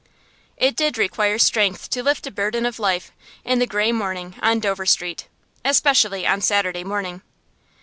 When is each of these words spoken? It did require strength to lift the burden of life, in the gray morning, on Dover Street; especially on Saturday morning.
It 0.57 0.75
did 0.75 0.97
require 0.97 1.37
strength 1.37 1.87
to 1.91 2.01
lift 2.01 2.23
the 2.23 2.31
burden 2.31 2.65
of 2.65 2.79
life, 2.79 3.11
in 3.45 3.59
the 3.59 3.67
gray 3.67 3.91
morning, 3.91 4.33
on 4.41 4.59
Dover 4.59 4.87
Street; 4.87 5.27
especially 5.63 6.25
on 6.25 6.41
Saturday 6.41 6.83
morning. 6.83 7.21